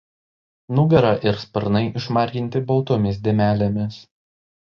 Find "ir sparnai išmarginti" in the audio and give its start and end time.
1.31-2.63